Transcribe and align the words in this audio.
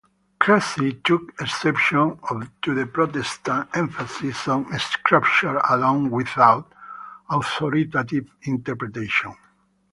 Cressy 0.39 0.93
took 1.03 1.31
exception 1.39 2.17
to 2.63 2.73
the 2.73 2.87
Protestant 2.87 3.69
emphasis 3.77 4.47
on 4.47 4.65
scripture 4.79 5.57
alone 5.59 6.09
without 6.09 6.73
authoritative 7.29 8.27
interpretation. 8.41 9.35